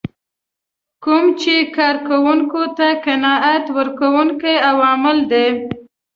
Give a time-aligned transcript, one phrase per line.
[1.03, 5.47] کوم چې کار کوونکو ته قناعت ورکوونکي عوامل دي.